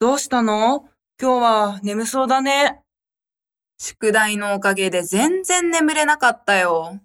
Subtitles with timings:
[0.00, 0.88] どうしたの？
[1.20, 2.80] 今日は眠そうだね。
[3.76, 7.00] 宿題のおかげで全然眠れなかったよ。